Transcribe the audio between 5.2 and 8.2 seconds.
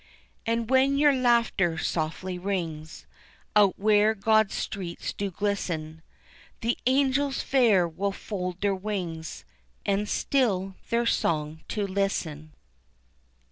glisten, The angels fair will